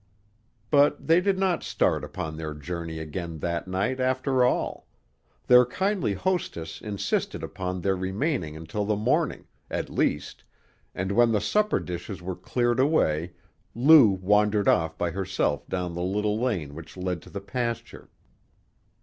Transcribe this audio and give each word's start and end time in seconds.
But 0.71 1.05
they 1.05 1.21
did 1.21 1.37
not 1.37 1.61
start 1.61 2.03
upon 2.03 2.35
their 2.35 2.55
journey 2.55 2.97
again 2.97 3.37
that 3.37 3.67
night, 3.67 3.99
after 3.99 4.43
all. 4.43 4.87
Their 5.45 5.63
kindly 5.63 6.13
hostess 6.15 6.81
insisted 6.81 7.43
upon 7.43 7.81
their 7.81 7.95
remaining 7.95 8.57
until 8.57 8.83
the 8.83 8.95
morning, 8.95 9.45
at 9.69 9.91
least, 9.91 10.43
and 10.95 11.11
when 11.11 11.31
the 11.33 11.39
supper 11.39 11.79
dishes 11.79 12.19
were 12.19 12.35
cleared 12.35 12.79
away 12.79 13.33
Lou 13.75 14.09
wandered 14.09 14.67
off 14.67 14.97
by 14.97 15.11
herself 15.11 15.67
down 15.69 15.93
the 15.93 16.01
little 16.01 16.39
lane 16.39 16.73
which 16.73 16.97
led 16.97 17.21
to 17.21 17.29
the 17.29 17.39
pasture. 17.39 18.09